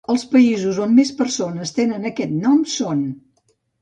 Els 0.11 0.21
països 0.29 0.77
on 0.85 0.95
més 0.99 1.11
persones 1.19 1.73
tenen 1.81 2.09
aquest 2.13 2.35
nom 2.39 2.57
són: 2.77 3.05